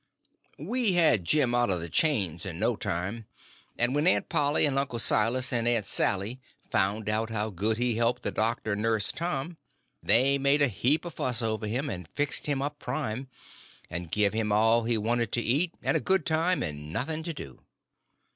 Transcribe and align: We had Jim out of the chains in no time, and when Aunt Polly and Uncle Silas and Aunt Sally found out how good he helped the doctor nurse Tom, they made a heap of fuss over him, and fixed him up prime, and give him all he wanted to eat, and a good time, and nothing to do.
We 0.57 0.93
had 0.93 1.25
Jim 1.25 1.53
out 1.53 1.69
of 1.69 1.79
the 1.79 1.87
chains 1.87 2.43
in 2.43 2.57
no 2.57 2.75
time, 2.75 3.27
and 3.77 3.93
when 3.93 4.07
Aunt 4.07 4.29
Polly 4.29 4.65
and 4.65 4.79
Uncle 4.79 4.97
Silas 4.97 5.53
and 5.53 5.67
Aunt 5.67 5.85
Sally 5.85 6.39
found 6.71 7.07
out 7.07 7.29
how 7.29 7.51
good 7.51 7.77
he 7.77 7.93
helped 7.97 8.23
the 8.23 8.31
doctor 8.31 8.75
nurse 8.75 9.11
Tom, 9.11 9.57
they 10.01 10.39
made 10.39 10.63
a 10.63 10.69
heap 10.69 11.05
of 11.05 11.13
fuss 11.13 11.43
over 11.43 11.67
him, 11.67 11.87
and 11.87 12.07
fixed 12.07 12.47
him 12.47 12.63
up 12.63 12.79
prime, 12.79 13.27
and 13.91 14.09
give 14.11 14.33
him 14.33 14.51
all 14.51 14.85
he 14.85 14.97
wanted 14.97 15.31
to 15.33 15.41
eat, 15.43 15.75
and 15.83 15.95
a 15.95 15.99
good 15.99 16.25
time, 16.25 16.63
and 16.63 16.91
nothing 16.91 17.21
to 17.21 17.31
do. 17.35 17.59